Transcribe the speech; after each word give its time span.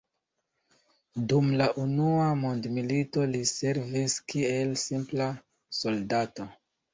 Dum 1.33 1.51
la 1.61 1.67
unua 1.83 2.23
mondmilito 2.43 3.27
li 3.35 3.43
servis 3.51 4.17
kiel 4.35 4.73
simpla 4.87 5.29
soldato. 5.83 6.49